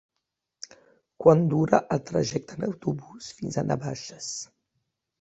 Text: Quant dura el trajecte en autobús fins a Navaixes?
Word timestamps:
Quant 1.25 1.43
dura 1.51 1.81
el 1.97 2.03
trajecte 2.13 2.59
en 2.59 2.69
autobús 2.71 3.31
fins 3.41 3.63
a 3.65 3.69
Navaixes? 3.71 4.37